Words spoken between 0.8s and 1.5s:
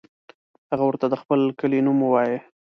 ورته د خپل